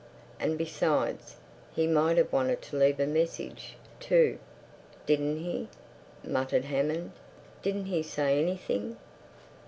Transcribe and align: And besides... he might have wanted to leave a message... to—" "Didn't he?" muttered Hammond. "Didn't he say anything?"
And 0.39 0.57
besides... 0.57 1.35
he 1.75 1.85
might 1.85 2.17
have 2.17 2.33
wanted 2.33 2.63
to 2.63 2.75
leave 2.75 2.99
a 2.99 3.05
message... 3.05 3.75
to—" 3.99 4.39
"Didn't 5.05 5.37
he?" 5.37 5.67
muttered 6.23 6.65
Hammond. 6.65 7.11
"Didn't 7.61 7.85
he 7.85 8.01
say 8.01 8.41
anything?" 8.41 8.97